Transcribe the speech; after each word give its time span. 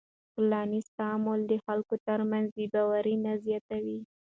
ټولنیز 0.33 0.85
تعامل 0.97 1.39
د 1.47 1.53
خلکو 1.65 1.95
تر 2.07 2.19
منځ 2.31 2.47
بېباوري 2.57 3.15
نه 3.25 3.33
زیاتوي. 3.45 3.99